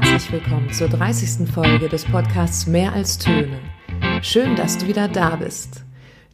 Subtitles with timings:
[0.00, 1.50] Herzlich willkommen zur 30.
[1.52, 3.58] Folge des Podcasts Mehr als Töne.
[4.22, 5.82] Schön, dass du wieder da bist.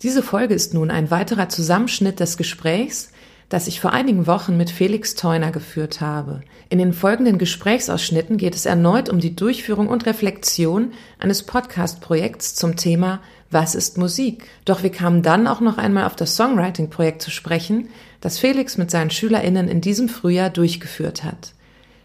[0.03, 3.11] Diese Folge ist nun ein weiterer Zusammenschnitt des Gesprächs,
[3.49, 6.43] das ich vor einigen Wochen mit Felix Theuner geführt habe.
[6.69, 12.77] In den folgenden Gesprächsausschnitten geht es erneut um die Durchführung und Reflexion eines Podcast-Projekts zum
[12.77, 14.47] Thema Was ist Musik?
[14.67, 17.89] Doch wir kamen dann auch noch einmal auf das Songwriting-Projekt zu sprechen,
[18.21, 21.54] das Felix mit seinen SchülerInnen in diesem Frühjahr durchgeführt hat.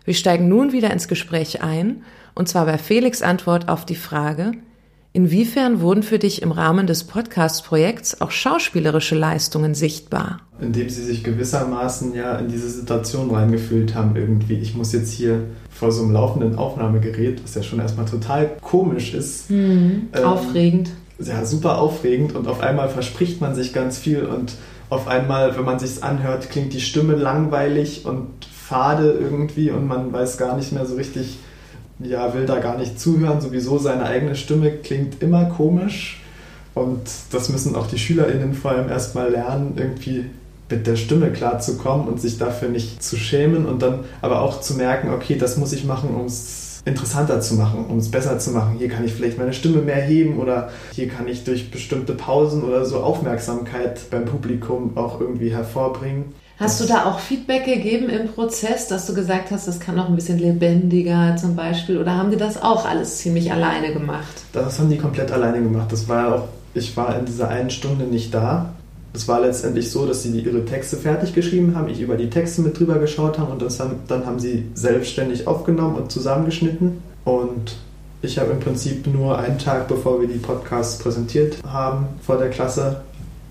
[0.09, 2.02] Wir steigen nun wieder ins Gespräch ein,
[2.34, 4.54] und zwar bei Felix Antwort auf die Frage,
[5.13, 10.41] Inwiefern wurden für dich im Rahmen des Podcast-Projekts auch schauspielerische Leistungen sichtbar?
[10.59, 14.55] Indem sie sich gewissermaßen ja in diese Situation reingefühlt haben irgendwie.
[14.55, 19.13] Ich muss jetzt hier vor so einem laufenden Aufnahmegerät, was ja schon erstmal total komisch
[19.13, 19.52] ist.
[19.52, 20.90] Mhm, ähm, aufregend.
[21.20, 24.54] Ja, super aufregend und auf einmal verspricht man sich ganz viel und
[24.90, 28.27] auf einmal, wenn man sich's anhört, klingt die Stimme langweilig und
[28.70, 31.39] fade irgendwie und man weiß gar nicht mehr so richtig,
[31.98, 33.41] ja, will da gar nicht zuhören.
[33.41, 36.21] Sowieso seine eigene Stimme klingt immer komisch.
[36.76, 40.26] Und das müssen auch die SchülerInnen vor allem erstmal lernen, irgendwie
[40.70, 44.76] mit der Stimme klarzukommen und sich dafür nicht zu schämen und dann aber auch zu
[44.76, 48.51] merken, okay, das muss ich machen, um es interessanter zu machen, um es besser zu
[48.51, 48.77] machen.
[48.77, 52.63] Hier kann ich vielleicht meine Stimme mehr heben oder hier kann ich durch bestimmte Pausen
[52.63, 56.35] oder so Aufmerksamkeit beim Publikum auch irgendwie hervorbringen.
[56.60, 60.10] Hast du da auch Feedback gegeben im Prozess, dass du gesagt hast, das kann noch
[60.10, 61.98] ein bisschen lebendiger zum Beispiel?
[61.98, 64.44] Oder haben die das auch alles ziemlich alleine gemacht?
[64.51, 65.90] Das haben die komplett alleine gemacht.
[65.90, 68.74] Das war auch, ich war in dieser einen Stunde nicht da.
[69.13, 72.62] Es war letztendlich so, dass sie ihre Texte fertig geschrieben haben, ich über die Texte
[72.62, 77.01] mit drüber geschaut habe und haben, dann haben sie selbstständig aufgenommen und zusammengeschnitten.
[77.23, 77.78] Und
[78.22, 82.50] ich habe im Prinzip nur einen Tag, bevor wir die Podcasts präsentiert haben, vor der
[82.50, 83.00] Klasse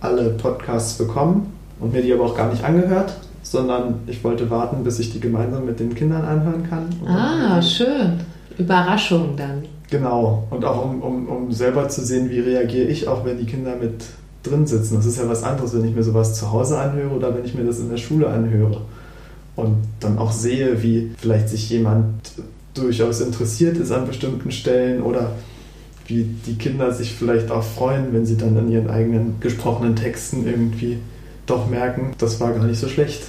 [0.00, 4.84] alle Podcasts bekommen und mir die aber auch gar nicht angehört, sondern ich wollte warten,
[4.84, 6.88] bis ich die gemeinsam mit den Kindern anhören kann.
[7.06, 8.20] Ah, schön.
[8.58, 9.62] Überraschung dann.
[9.90, 10.46] Genau.
[10.50, 13.76] Und auch um, um, um selber zu sehen, wie reagiere ich auch, wenn die Kinder
[13.76, 14.04] mit
[14.42, 14.96] drin sitzen.
[14.96, 17.54] Das ist ja was anderes, wenn ich mir sowas zu Hause anhöre oder wenn ich
[17.54, 18.82] mir das in der Schule anhöre.
[19.56, 22.32] Und dann auch sehe, wie vielleicht sich jemand
[22.74, 25.32] durchaus interessiert ist an bestimmten Stellen oder
[26.06, 30.46] wie die Kinder sich vielleicht auch freuen, wenn sie dann an ihren eigenen gesprochenen Texten
[30.46, 30.98] irgendwie
[31.48, 33.22] doch merken, das war gar nicht so schlecht.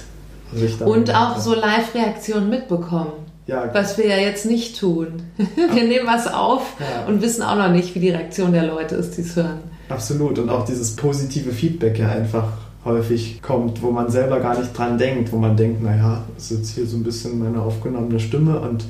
[0.84, 3.12] Und auch so Live-Reaktionen mitbekommen.
[3.46, 3.70] Ja.
[3.72, 5.22] Was wir ja jetzt nicht tun.
[5.56, 7.08] Wir nehmen was auf ja.
[7.08, 9.58] und wissen auch noch nicht, wie die Reaktion der Leute ist, die es hören.
[9.88, 10.38] Absolut.
[10.38, 12.52] Und auch dieses positive Feedback ja einfach
[12.84, 16.58] häufig kommt, wo man selber gar nicht dran denkt, wo man denkt, naja, das ist
[16.58, 18.84] jetzt hier so ein bisschen meine aufgenommene Stimme und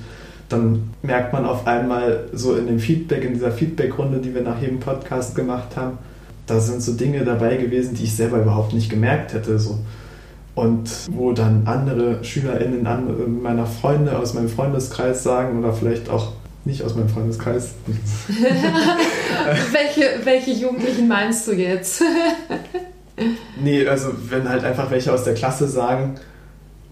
[0.49, 4.61] dann merkt man auf einmal so in dem Feedback, in dieser Feedback-Runde, die wir nach
[4.61, 5.99] jedem Podcast gemacht haben,
[6.51, 9.59] da sind so Dinge dabei gewesen, die ich selber überhaupt nicht gemerkt hätte.
[9.59, 9.79] So.
[10.55, 16.33] Und wo dann andere SchülerInnen andere, meiner Freunde aus meinem Freundeskreis sagen oder vielleicht auch
[16.65, 17.71] nicht aus meinem Freundeskreis.
[19.73, 22.03] welche, welche Jugendlichen meinst du jetzt?
[23.63, 26.17] nee, also wenn halt einfach welche aus der Klasse sagen,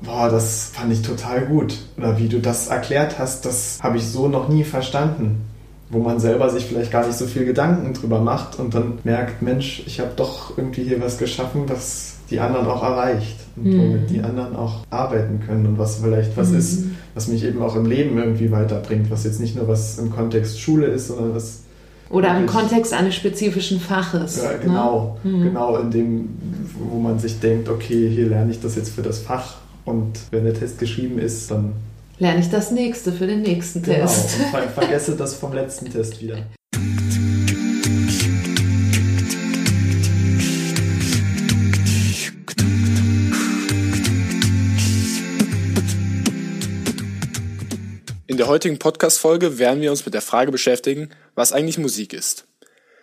[0.01, 1.75] boah, das fand ich total gut.
[1.99, 5.45] Oder wie du das erklärt hast, das habe ich so noch nie verstanden
[5.91, 9.43] wo man selber sich vielleicht gar nicht so viel Gedanken drüber macht und dann merkt,
[9.43, 13.79] Mensch, ich habe doch irgendwie hier was geschaffen, was die anderen auch erreicht und mhm.
[13.79, 16.59] womit die anderen auch arbeiten können und was vielleicht was mhm.
[16.59, 16.85] ist,
[17.15, 20.61] was mich eben auch im Leben irgendwie weiterbringt, was jetzt nicht nur was im Kontext
[20.61, 21.63] Schule ist, sondern was
[22.11, 24.43] oder im Kontext eines spezifischen Faches.
[24.43, 25.31] Ja, genau, ne?
[25.31, 25.43] mhm.
[25.43, 26.29] genau in dem,
[26.91, 30.45] wo man sich denkt, okay, hier lerne ich das jetzt für das Fach und wenn
[30.45, 31.73] der Test geschrieben ist, dann
[32.19, 34.37] lerne ich das nächste für den nächsten genau, Test.
[34.41, 36.39] Und ver vergesse das vom letzten Test wieder.
[48.27, 52.45] In der heutigen Podcast-Folge werden wir uns mit der Frage beschäftigen, was eigentlich Musik ist.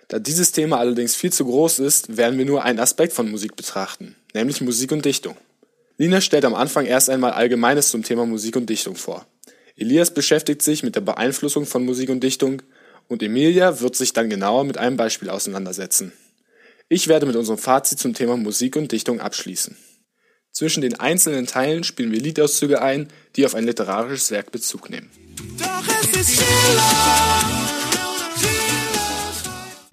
[0.08, 3.56] Da dieses Thema allerdings viel zu groß ist, werden wir nur einen Aspekt von Musik
[3.56, 5.36] betrachten, nämlich Musik und Dichtung.
[5.98, 9.26] Lina stellt am Anfang erst einmal Allgemeines zum Thema Musik und Dichtung vor.
[9.78, 12.62] Elias beschäftigt sich mit der Beeinflussung von Musik und Dichtung
[13.08, 16.12] und Emilia wird sich dann genauer mit einem Beispiel auseinandersetzen.
[16.90, 19.78] Ich werde mit unserem Fazit zum Thema Musik und Dichtung abschließen.
[20.52, 25.10] Zwischen den einzelnen Teilen spielen wir Liedauszüge ein, die auf ein literarisches Werk Bezug nehmen.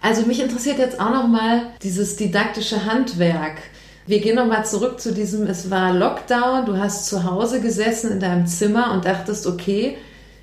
[0.01, 3.59] Also mich interessiert jetzt auch noch mal dieses didaktische Handwerk.
[4.05, 8.21] Wir gehen nochmal zurück zu diesem, es war Lockdown, du hast zu Hause gesessen in
[8.21, 9.97] deinem Zimmer und dachtest, okay,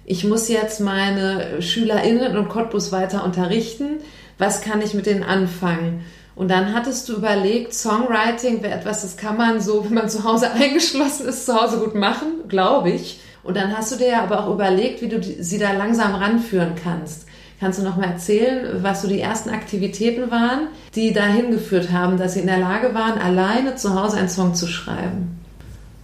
[0.06, 3.98] ich muss jetzt meine SchülerInnen und Cottbus weiter unterrichten.
[4.38, 6.06] Was kann ich mit denen anfangen?
[6.36, 10.24] Und dann hattest du überlegt, Songwriting wäre etwas, das kann man so, wenn man zu
[10.24, 13.20] Hause eingeschlossen ist, zu Hause gut machen, glaube ich.
[13.44, 17.26] Und dann hast du dir aber auch überlegt, wie du sie da langsam ranführen kannst.
[17.60, 22.18] Kannst du noch mal erzählen, was so die ersten Aktivitäten waren, die dahin geführt haben,
[22.18, 25.40] dass sie in der Lage waren, alleine zu Hause einen Song zu schreiben?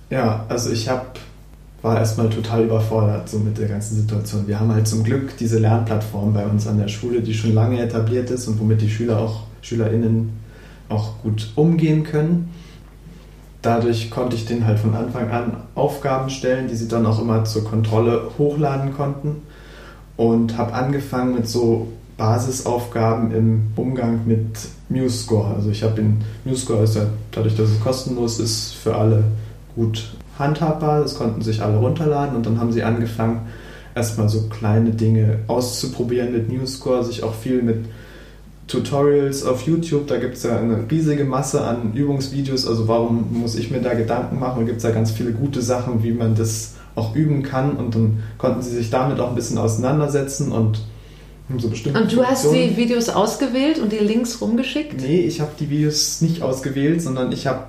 [0.10, 1.06] Ja, also ich habe
[1.81, 4.48] war erstmal total überfordert so mit der ganzen Situation.
[4.48, 7.80] Wir haben halt zum Glück diese Lernplattform bei uns an der Schule, die schon lange
[7.80, 10.31] etabliert ist und womit die Schüler auch SchülerInnen
[10.90, 12.50] auch gut umgehen können.
[13.62, 17.46] Dadurch konnte ich denen halt von Anfang an Aufgaben stellen, die sie dann auch immer
[17.46, 19.44] zur Kontrolle hochladen konnten
[20.18, 24.46] und habe angefangen mit so Basisaufgaben im Umgang mit
[24.90, 25.56] MuseScore.
[25.56, 29.26] Also ich habe in MuseScore ist ja dadurch, dass es kostenlos ist, für alle
[29.76, 31.02] gut handhabbar.
[31.02, 33.42] Das konnten sich alle runterladen und dann haben sie angefangen,
[33.96, 37.86] erstmal so kleine Dinge auszuprobieren mit MuseScore, sich auch viel mit
[38.68, 43.56] Tutorials auf YouTube, da gibt es ja eine riesige Masse an Übungsvideos, also warum muss
[43.56, 44.62] ich mir da Gedanken machen?
[44.62, 47.94] Da gibt es ja ganz viele gute Sachen, wie man das auch üben kann und
[47.96, 50.82] dann konnten sie sich damit auch ein bisschen auseinandersetzen und
[51.58, 55.00] so bestimmte Und du hast die Videos ausgewählt und die Links rumgeschickt?
[55.00, 57.68] Nee, ich habe die Videos nicht ausgewählt, sondern ich habe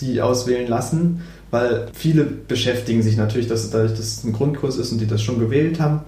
[0.00, 4.92] die auswählen lassen, weil viele beschäftigen sich natürlich, dass dadurch, dass es ein Grundkurs ist
[4.92, 6.00] und die das schon gewählt haben,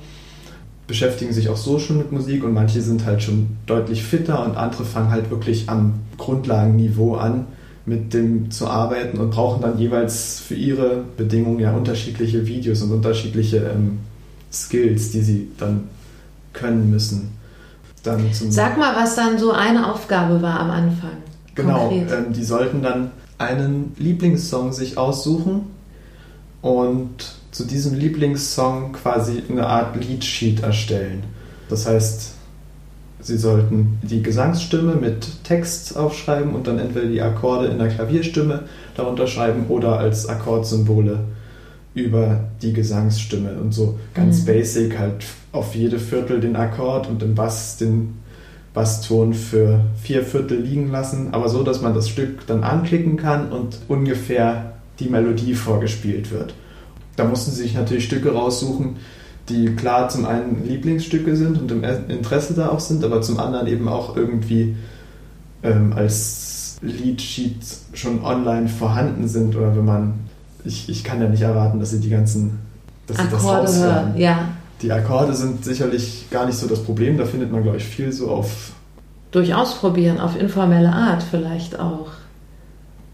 [0.87, 4.57] beschäftigen sich auch so schon mit Musik und manche sind halt schon deutlich fitter und
[4.57, 7.47] andere fangen halt wirklich am Grundlagenniveau an,
[7.91, 12.93] mit dem zu arbeiten und brauchen dann jeweils für ihre Bedingungen ja unterschiedliche Videos und
[12.93, 13.99] unterschiedliche ähm,
[14.53, 15.89] Skills, die sie dann
[16.53, 17.33] können müssen.
[18.49, 21.19] Sag mal, was dann so eine Aufgabe war am Anfang.
[21.57, 25.67] Genau, ähm, die sollten dann einen Lieblingssong sich aussuchen
[26.63, 31.25] und zu diesem Lieblingssong quasi eine Art Liedsheet erstellen.
[31.69, 32.35] Das heißt,
[33.23, 38.65] Sie sollten die Gesangsstimme mit Text aufschreiben und dann entweder die Akkorde in der Klavierstimme
[38.97, 41.21] darunter schreiben oder als Akkordsymbole
[41.95, 44.47] über die Gesangsstimme und so ganz mhm.
[44.47, 48.21] basic halt auf jede Viertel den Akkord und im Bass den
[48.73, 53.51] Basston für vier Viertel liegen lassen, aber so, dass man das Stück dann anklicken kann
[53.51, 56.55] und ungefähr die Melodie vorgespielt wird.
[57.17, 58.97] Da mussten sie sich natürlich Stücke raussuchen,
[59.51, 63.67] die klar zum einen Lieblingsstücke sind und im Interesse da auch sind, aber zum anderen
[63.67, 64.77] eben auch irgendwie
[65.63, 67.63] ähm, als Leadsheet
[67.93, 70.15] schon online vorhanden sind oder wenn man,
[70.65, 72.59] ich, ich kann ja nicht erwarten, dass sie die ganzen,
[73.07, 74.49] dass Akkorde sie das hören, ja.
[74.81, 78.13] Die Akkorde sind sicherlich gar nicht so das Problem, da findet man, glaube ich, viel
[78.13, 78.73] so auf...
[79.31, 82.09] Durchaus probieren, auf informelle Art vielleicht auch.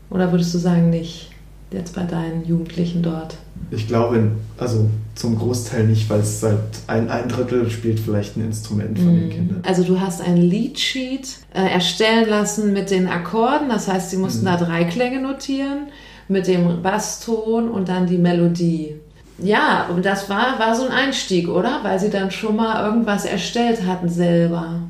[0.08, 1.30] Oder würdest du sagen, nicht?
[1.72, 3.36] Jetzt bei deinen Jugendlichen dort?
[3.70, 8.44] Ich glaube, also zum Großteil nicht, weil es seit ein, ein Drittel spielt vielleicht ein
[8.44, 9.16] Instrument von mm.
[9.16, 9.30] den mhm.
[9.30, 9.62] Kindern.
[9.66, 14.44] Also du hast ein Leadsheet äh, erstellen lassen mit den Akkorden, das heißt, sie mussten
[14.44, 14.46] mm.
[14.46, 15.88] da drei Klänge notieren,
[16.28, 18.96] mit dem Basston und dann die Melodie.
[19.38, 21.80] Ja, und das war, war so ein Einstieg, oder?
[21.82, 24.80] Weil sie dann schon mal irgendwas erstellt hatten selber.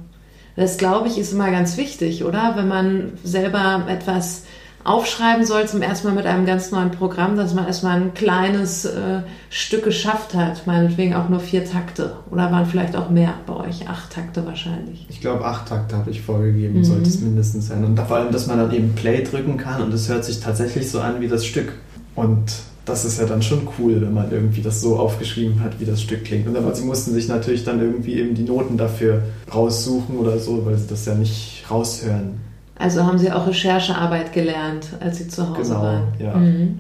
[0.56, 2.52] Das, glaube ich, ist immer ganz wichtig, oder?
[2.56, 4.44] Wenn man selber etwas
[4.86, 8.84] aufschreiben soll, zum ersten Mal mit einem ganz neuen Programm, dass man erstmal ein kleines
[8.84, 10.66] äh, Stück geschafft hat.
[10.66, 12.16] Meinetwegen auch nur vier Takte.
[12.30, 13.88] Oder waren vielleicht auch mehr bei euch?
[13.88, 15.06] Acht Takte wahrscheinlich.
[15.08, 16.84] Ich glaube, acht Takte habe ich vorgegeben, mhm.
[16.84, 17.84] sollte es mindestens sein.
[17.84, 20.90] Und vor allem, dass man dann eben Play drücken kann und es hört sich tatsächlich
[20.90, 21.72] so an wie das Stück.
[22.14, 22.52] Und
[22.84, 26.00] das ist ja dann schon cool, wenn man irgendwie das so aufgeschrieben hat, wie das
[26.00, 26.46] Stück klingt.
[26.46, 30.64] Und aber sie mussten sich natürlich dann irgendwie eben die Noten dafür raussuchen oder so,
[30.64, 32.46] weil sie das ja nicht raushören.
[32.78, 36.02] Also haben Sie auch Recherchearbeit gelernt, als Sie zu Hause genau, waren?
[36.18, 36.34] Ja.
[36.36, 36.78] Mhm.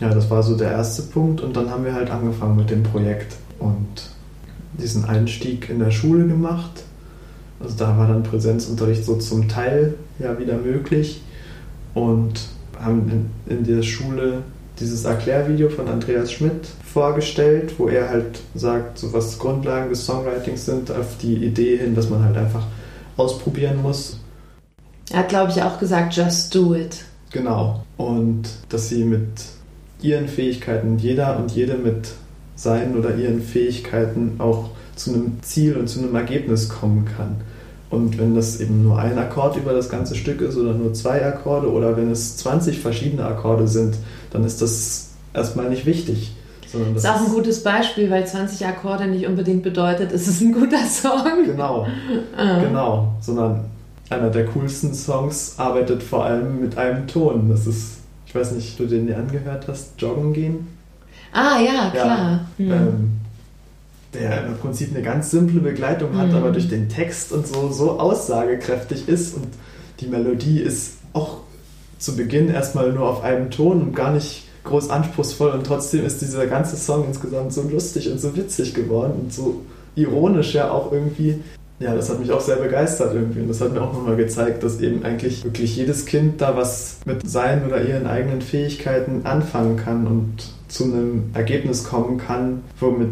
[0.00, 2.82] Ja, das war so der erste Punkt und dann haben wir halt angefangen mit dem
[2.82, 3.86] Projekt und
[4.72, 6.84] diesen Einstieg in der Schule gemacht.
[7.62, 11.20] Also da war dann Präsenzunterricht so zum Teil ja wieder möglich
[11.92, 12.48] und
[12.82, 14.38] haben in, in der Schule
[14.78, 20.64] dieses Erklärvideo von Andreas Schmidt vorgestellt, wo er halt sagt, so was Grundlagen des Songwritings
[20.64, 22.64] sind, auf die Idee hin, dass man halt einfach
[23.18, 24.19] ausprobieren muss
[25.10, 27.04] er hat, glaube ich, auch gesagt, just do it.
[27.32, 27.84] Genau.
[27.96, 29.28] Und dass sie mit
[30.02, 32.12] ihren Fähigkeiten, jeder und jede mit
[32.56, 37.36] seinen oder ihren Fähigkeiten auch zu einem Ziel und zu einem Ergebnis kommen kann.
[37.90, 41.24] Und wenn das eben nur ein Akkord über das ganze Stück ist oder nur zwei
[41.24, 43.96] Akkorde oder wenn es 20 verschiedene Akkorde sind,
[44.30, 46.32] dann ist das erstmal nicht wichtig.
[46.72, 50.52] Das ist auch ein gutes Beispiel, weil 20 Akkorde nicht unbedingt bedeutet, es ist ein
[50.52, 51.44] guter Song.
[51.44, 51.88] Genau,
[52.36, 52.60] ah.
[52.62, 53.64] genau, sondern
[54.10, 57.48] einer der coolsten Songs arbeitet vor allem mit einem Ton.
[57.48, 60.66] Das ist, ich weiß nicht, du den dir angehört hast, Joggen gehen.
[61.32, 62.40] Ah ja, klar.
[62.58, 62.72] Ja, hm.
[62.72, 63.10] ähm,
[64.12, 66.34] der im Prinzip eine ganz simple Begleitung hat, hm.
[66.34, 69.46] aber durch den Text und so, so aussagekräftig ist und
[70.00, 71.38] die Melodie ist auch
[71.98, 76.20] zu Beginn erstmal nur auf einem Ton und gar nicht groß anspruchsvoll und trotzdem ist
[76.20, 79.62] dieser ganze Song insgesamt so lustig und so witzig geworden und so
[79.94, 81.42] ironisch ja auch irgendwie.
[81.80, 84.62] Ja, das hat mich auch sehr begeistert irgendwie und das hat mir auch nochmal gezeigt,
[84.62, 89.78] dass eben eigentlich wirklich jedes Kind da was mit seinen oder ihren eigenen Fähigkeiten anfangen
[89.78, 93.08] kann und zu einem Ergebnis kommen kann, womit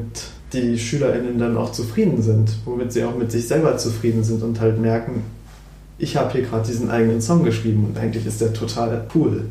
[0.52, 4.60] die SchülerInnen dann auch zufrieden sind, womit sie auch mit sich selber zufrieden sind und
[4.60, 5.22] halt merken,
[5.96, 9.46] ich habe hier gerade diesen eigenen Song geschrieben und eigentlich ist der total cool.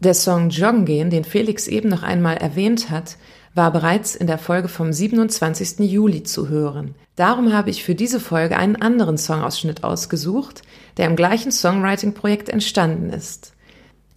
[0.00, 3.16] Der Song Joggen gehen, den Felix eben noch einmal erwähnt hat,
[3.54, 5.78] war bereits in der Folge vom 27.
[5.90, 6.94] Juli zu hören.
[7.16, 10.60] Darum habe ich für diese Folge einen anderen Songausschnitt ausgesucht,
[10.98, 13.54] der im gleichen Songwriting-Projekt entstanden ist.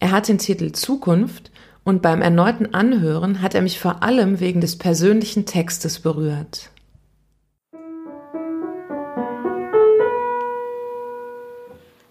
[0.01, 1.51] Er hat den Titel Zukunft
[1.86, 6.71] und beim erneuten Anhören hat er mich vor allem wegen des persönlichen Textes berührt.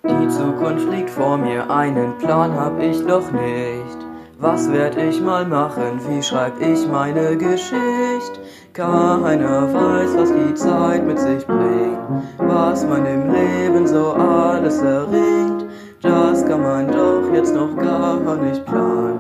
[0.05, 3.99] Die Zukunft liegt vor mir, einen Plan hab ich noch nicht.
[4.39, 8.41] Was werd ich mal machen, wie schreib ich meine Geschichte?
[8.73, 11.99] Keiner weiß, was die Zeit mit sich bringt,
[12.37, 15.67] was man im Leben so alles erringt.
[16.01, 19.19] Das kann man doch jetzt noch gar nicht planen.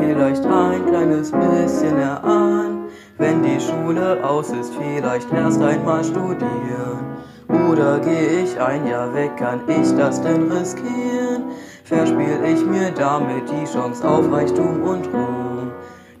[0.00, 2.84] Vielleicht ein kleines bisschen erahnen.
[3.18, 7.12] Wenn die Schule aus ist, vielleicht erst einmal studieren.
[7.52, 11.44] Oder geh ich ein Jahr weg, kann ich das denn riskieren?
[11.84, 15.70] Verspiel ich mir damit die Chance auf Reichtum und Ruhm?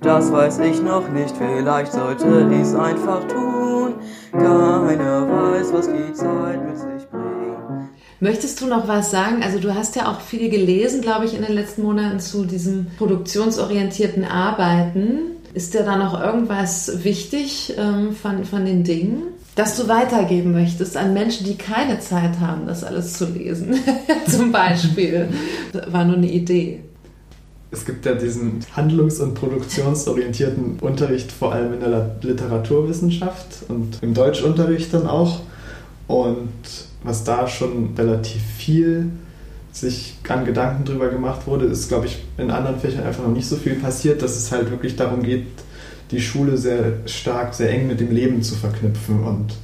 [0.02, 3.94] Das weiß ich noch nicht, vielleicht sollte ich's einfach tun.
[4.32, 7.88] Keiner weiß, was die Zeit mit sich bringt.
[8.20, 9.42] Möchtest du noch was sagen?
[9.42, 12.86] Also du hast ja auch viel gelesen, glaube ich, in den letzten Monaten zu diesem
[12.98, 15.32] produktionsorientierten Arbeiten.
[15.54, 19.22] Ist dir da noch irgendwas wichtig ähm, von, von den Dingen,
[19.54, 23.74] das du weitergeben möchtest an Menschen, die keine Zeit haben, das alles zu lesen?
[24.26, 25.28] Zum Beispiel.
[25.88, 26.80] War nur eine Idee.
[27.70, 34.12] Es gibt ja diesen handlungs- und produktionsorientierten Unterricht, vor allem in der Literaturwissenschaft und im
[34.14, 35.40] Deutschunterricht dann auch.
[36.06, 36.50] Und
[37.02, 39.10] was da schon relativ viel
[39.72, 43.48] sich an Gedanken drüber gemacht wurde, ist, glaube ich, in anderen Fächern einfach noch nicht
[43.48, 45.46] so viel passiert, dass es halt wirklich darum geht,
[46.12, 49.54] die Schule sehr stark, sehr eng mit dem Leben zu verknüpfen und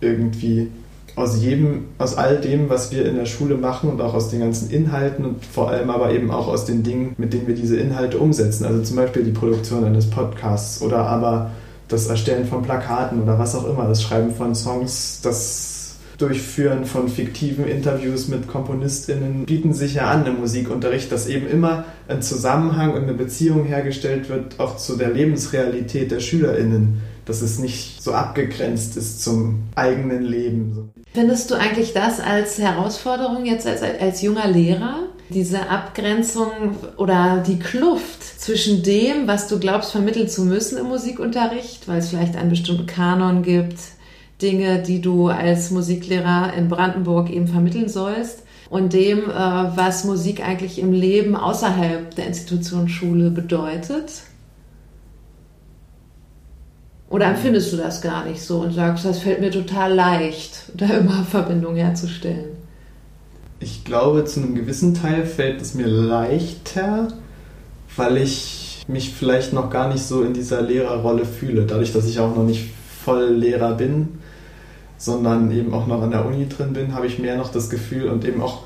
[0.00, 0.68] irgendwie
[1.16, 4.40] aus jedem, aus all dem, was wir in der Schule machen und auch aus den
[4.40, 7.76] ganzen Inhalten und vor allem aber eben auch aus den Dingen, mit denen wir diese
[7.76, 8.64] Inhalte umsetzen.
[8.64, 11.50] Also zum Beispiel die Produktion eines Podcasts oder aber
[11.88, 15.73] das Erstellen von Plakaten oder was auch immer, das Schreiben von Songs, das
[16.18, 21.84] Durchführen von fiktiven Interviews mit KomponistInnen bieten sich ja an im Musikunterricht, dass eben immer
[22.08, 27.58] ein Zusammenhang und eine Beziehung hergestellt wird, auch zu der Lebensrealität der SchülerInnen, dass es
[27.58, 30.92] nicht so abgegrenzt ist zum eigenen Leben.
[31.12, 35.08] Findest du eigentlich das als Herausforderung jetzt als, als junger Lehrer?
[35.30, 41.88] Diese Abgrenzung oder die Kluft zwischen dem, was du glaubst vermitteln zu müssen im Musikunterricht,
[41.88, 43.78] weil es vielleicht einen bestimmten Kanon gibt,
[44.42, 50.46] Dinge, die du als Musiklehrer in Brandenburg eben vermitteln sollst und dem, äh, was Musik
[50.46, 54.22] eigentlich im Leben außerhalb der Institution Schule bedeutet?
[57.08, 60.86] Oder empfindest du das gar nicht so und sagst, das fällt mir total leicht, da
[60.86, 62.56] immer Verbindungen herzustellen?
[63.60, 67.08] Ich glaube, zu einem gewissen Teil fällt es mir leichter,
[67.96, 72.18] weil ich mich vielleicht noch gar nicht so in dieser Lehrerrolle fühle, dadurch, dass ich
[72.18, 72.70] auch noch nicht
[73.04, 74.20] voll Lehrer bin
[75.04, 78.08] sondern eben auch noch an der Uni drin bin, habe ich mehr noch das Gefühl
[78.08, 78.62] und eben auch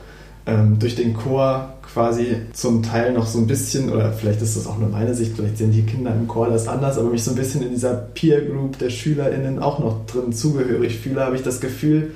[0.46, 4.66] ähm, durch den Chor quasi zum Teil noch so ein bisschen, oder vielleicht ist das
[4.66, 7.32] auch nur meine Sicht, vielleicht sehen die Kinder im Chor das anders, aber mich so
[7.32, 11.42] ein bisschen in dieser Peer Group der SchülerInnen auch noch drin zugehörig fühle, habe ich
[11.42, 12.12] das Gefühl,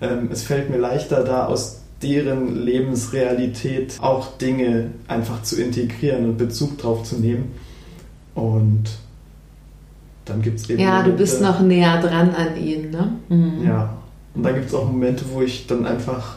[0.00, 6.36] ähm, es fällt mir leichter da aus deren Lebensrealität auch Dinge einfach zu integrieren und
[6.36, 7.52] Bezug drauf zu nehmen.
[8.34, 8.84] Und
[10.26, 10.80] dann gibt es eben.
[10.80, 13.12] Ja, Momente, du bist noch näher dran an ihnen, ne?
[13.28, 13.66] Mhm.
[13.66, 13.96] Ja.
[14.34, 16.36] Und dann gibt es auch Momente, wo ich dann einfach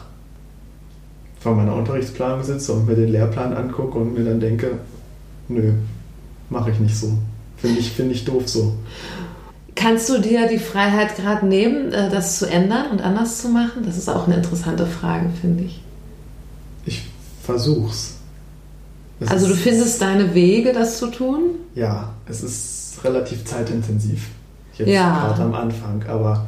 [1.38, 4.78] vor meiner Unterrichtsplanung sitze und mir den Lehrplan angucke und mir dann denke,
[5.48, 5.72] nö,
[6.48, 7.18] mache ich nicht so.
[7.56, 8.74] Finde ich, find ich doof so.
[9.74, 13.82] Kannst du dir die Freiheit gerade nehmen, äh, das zu ändern und anders zu machen?
[13.84, 15.82] Das ist auch eine interessante Frage, finde ich.
[16.86, 17.02] Ich
[17.42, 18.16] versuch's.
[19.20, 21.42] Es also du findest deine Wege, das zu tun?
[21.74, 24.28] Ja, es ist relativ zeitintensiv.
[24.76, 25.26] Jetzt ja.
[25.26, 26.04] gerade am Anfang.
[26.08, 26.46] Aber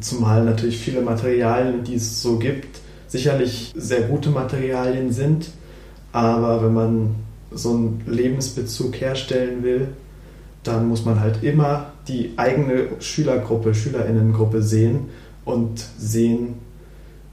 [0.00, 5.50] zumal natürlich viele Materialien, die es so gibt, sicherlich sehr gute Materialien sind.
[6.12, 7.14] Aber wenn man
[7.50, 9.88] so einen Lebensbezug herstellen will,
[10.62, 15.10] dann muss man halt immer die eigene Schülergruppe, Schülerinnengruppe sehen
[15.44, 16.54] und sehen,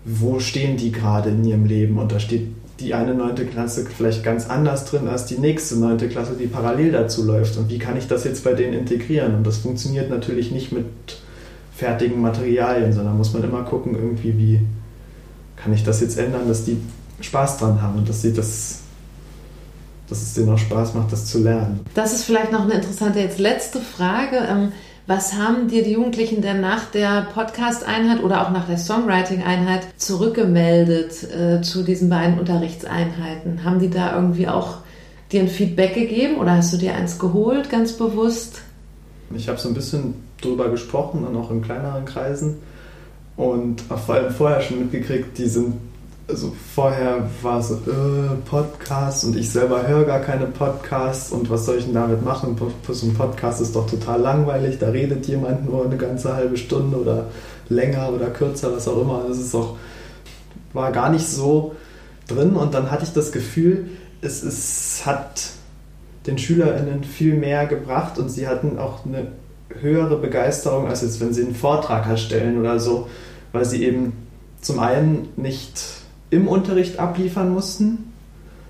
[0.04, 1.98] wo stehen die gerade in ihrem Leben.
[1.98, 2.48] Und da steht
[2.82, 6.92] die eine neunte Klasse vielleicht ganz anders drin als die nächste neunte Klasse, die parallel
[6.92, 7.58] dazu läuft.
[7.58, 9.36] Und wie kann ich das jetzt bei denen integrieren?
[9.36, 10.86] Und das funktioniert natürlich nicht mit
[11.76, 14.60] fertigen Materialien, sondern muss man immer gucken, irgendwie, wie
[15.56, 16.78] kann ich das jetzt ändern, dass die
[17.22, 18.80] Spaß dran haben und dass sie das
[20.12, 21.80] dass es denen auch Spaß macht, das zu lernen.
[21.94, 24.72] Das ist vielleicht noch eine interessante jetzt letzte Frage.
[25.14, 31.30] Was haben dir die Jugendlichen denn nach der Podcast-Einheit oder auch nach der Songwriting-Einheit zurückgemeldet
[31.34, 33.66] äh, zu diesen beiden Unterrichtseinheiten?
[33.66, 34.78] Haben die da irgendwie auch
[35.34, 38.62] dir ein Feedback gegeben oder hast du dir eins geholt, ganz bewusst?
[39.36, 42.60] Ich habe so ein bisschen drüber gesprochen und auch in kleineren Kreisen
[43.36, 45.74] und vor allem vorher schon mitgekriegt, die sind
[46.28, 51.50] also vorher war es so, äh, Podcast und ich selber höre gar keine Podcasts und
[51.50, 52.56] was soll ich denn damit machen?
[52.90, 56.98] So ein Podcast ist doch total langweilig, da redet jemand nur eine ganze halbe Stunde
[56.98, 57.26] oder
[57.70, 59.26] länger oder kürzer, was auch immer.
[59.28, 59.78] Das ist auch,
[60.74, 61.76] war gar nicht so
[62.28, 63.90] drin und dann hatte ich das Gefühl,
[64.22, 65.50] es ist, hat
[66.28, 69.28] den SchülerInnen viel mehr gebracht und sie hatten auch eine
[69.82, 73.08] höhere Begeisterung, als jetzt, wenn sie einen Vortrag erstellen oder so,
[73.52, 74.14] weil sie eben
[74.62, 76.01] zum einen nicht
[76.32, 78.12] im Unterricht abliefern mussten,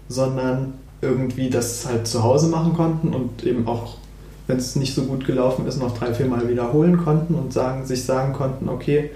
[0.09, 3.97] sondern irgendwie das halt zu Hause machen konnten und eben auch,
[4.47, 7.85] wenn es nicht so gut gelaufen ist, noch drei, vier Mal wiederholen konnten und sagen,
[7.85, 9.11] sich sagen konnten, okay,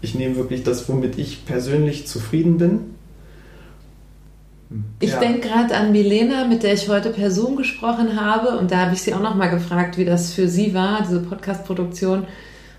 [0.00, 2.80] ich nehme wirklich das, womit ich persönlich zufrieden bin.
[5.00, 5.18] Ich ja.
[5.18, 8.94] denke gerade an Milena, mit der ich heute per Zoom gesprochen habe und da habe
[8.94, 12.26] ich sie auch noch mal gefragt, wie das für sie war, diese Podcast-Produktion.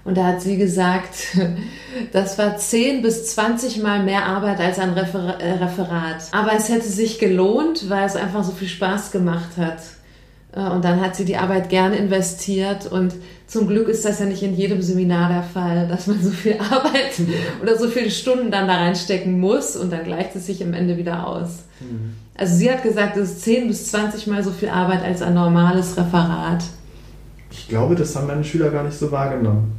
[0.10, 1.38] Und da hat sie gesagt,
[2.13, 6.24] das war 10 bis 20 Mal mehr Arbeit als ein Refer äh, Referat.
[6.32, 9.78] Aber es hätte sich gelohnt, weil es einfach so viel Spaß gemacht hat.
[10.56, 12.92] Äh, und dann hat sie die Arbeit gerne investiert.
[12.92, 13.13] Und
[13.46, 16.58] zum Glück ist das ja nicht in jedem Seminar der Fall, dass man so viel
[16.72, 17.22] Arbeit
[17.62, 20.98] oder so viele Stunden dann da reinstecken muss und dann gleicht es sich am Ende
[20.98, 21.66] wieder aus.
[21.82, 22.16] Mhm.
[22.34, 25.36] Also sie hat gesagt, es ist 10 bis 20 Mal so viel Arbeit als ein
[25.36, 26.63] normales Referat.
[27.52, 29.79] Ich glaube, das haben meine Schüler gar nicht so wahrgenommen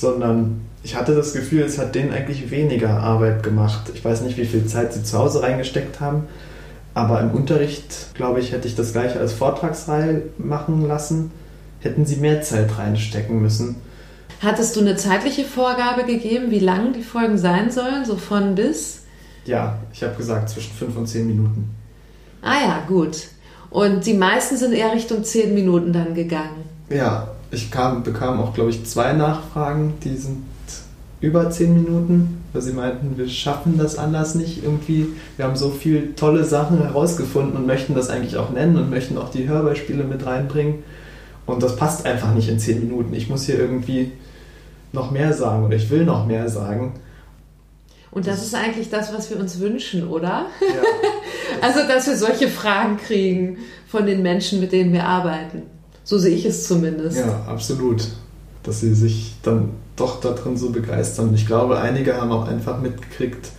[0.00, 3.90] sondern ich hatte das Gefühl, es hat denen eigentlich weniger Arbeit gemacht.
[3.94, 6.24] Ich weiß nicht, wie viel Zeit sie zu Hause reingesteckt haben,
[6.94, 11.30] aber im Unterricht, glaube ich, hätte ich das gleiche als Vortragsreihe machen lassen,
[11.80, 13.76] hätten sie mehr Zeit reinstecken müssen.
[14.40, 19.02] Hattest du eine zeitliche Vorgabe gegeben, wie lang die Folgen sein sollen, so von bis?
[19.44, 21.68] Ja, ich habe gesagt zwischen fünf und zehn Minuten.
[22.40, 23.28] Ah ja, gut.
[23.68, 26.64] Und die meisten sind eher Richtung zehn Minuten dann gegangen.
[26.88, 30.44] Ja, ich kam, bekam auch, glaube ich, zwei Nachfragen, die sind
[31.20, 35.08] über zehn Minuten, weil sie meinten, wir schaffen das anders nicht irgendwie.
[35.36, 39.18] Wir haben so viele tolle Sachen herausgefunden und möchten das eigentlich auch nennen und möchten
[39.18, 40.82] auch die Hörbeispiele mit reinbringen.
[41.44, 43.12] Und das passt einfach nicht in zehn Minuten.
[43.12, 44.12] Ich muss hier irgendwie
[44.92, 46.94] noch mehr sagen oder ich will noch mehr sagen.
[48.12, 50.46] Und das ist eigentlich das, was wir uns wünschen, oder?
[50.60, 50.82] Ja.
[51.60, 55.62] also, dass wir solche Fragen kriegen von den Menschen, mit denen wir arbeiten.
[56.10, 57.18] So sehe ich es zumindest.
[57.18, 58.08] Ja, absolut.
[58.64, 61.32] Dass sie sich dann doch darin so begeistern.
[61.34, 63.50] Ich glaube, einige haben auch einfach mitgekriegt,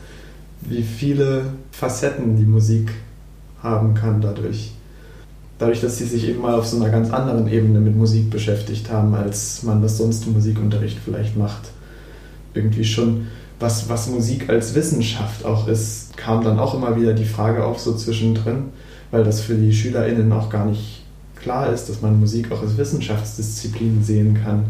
[0.59, 2.91] wie viele Facetten die Musik
[3.63, 4.73] haben kann dadurch.
[5.59, 8.91] Dadurch, dass sie sich eben mal auf so einer ganz anderen Ebene mit Musik beschäftigt
[8.91, 11.69] haben, als man das sonst im Musikunterricht vielleicht macht.
[12.53, 13.27] Irgendwie schon,
[13.61, 17.79] was, was Musik als Wissenschaft auch ist, kam dann auch immer wieder die Frage auf
[17.79, 18.71] so zwischendrin,
[19.09, 21.01] weil das für die SchülerInnen auch gar nicht
[21.41, 24.65] klar ist, dass man Musik auch als Wissenschaftsdisziplin sehen kann.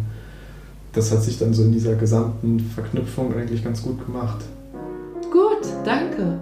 [0.94, 4.44] Das hat sich dann so in dieser gesamten Verknüpfung eigentlich ganz gut gemacht.
[5.32, 6.40] Gut, danke.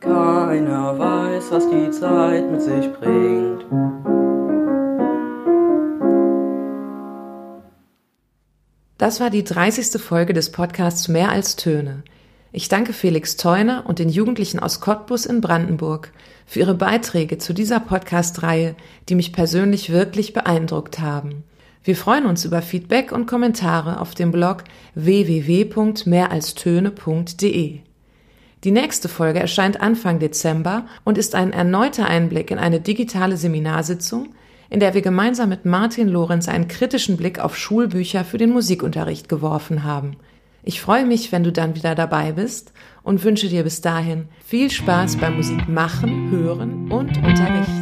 [0.00, 3.64] Keiner weiß, was die Zeit mit sich bringt.
[8.98, 10.02] Das war die 30.
[10.02, 12.02] Folge des Podcasts Mehr als Töne.
[12.50, 16.12] Ich danke Felix Theuner und den Jugendlichen aus Cottbus in Brandenburg
[16.46, 18.74] für ihre Beiträge zu dieser Podcast-Reihe,
[19.10, 21.44] die mich persönlich wirklich beeindruckt haben.
[21.84, 27.80] Wir freuen uns über Feedback und Kommentare auf dem Blog www.mehralstöne.de.
[28.64, 34.30] Die nächste Folge erscheint Anfang Dezember und ist ein erneuter Einblick in eine digitale Seminarsitzung,
[34.70, 39.28] in der wir gemeinsam mit Martin Lorenz einen kritischen Blick auf Schulbücher für den Musikunterricht
[39.28, 40.16] geworfen haben–
[40.68, 44.70] ich freue mich, wenn du dann wieder dabei bist und wünsche dir bis dahin viel
[44.70, 47.77] Spaß beim Musik machen, hören und unterrichten.